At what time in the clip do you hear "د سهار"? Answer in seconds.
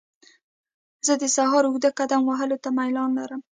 1.21-1.63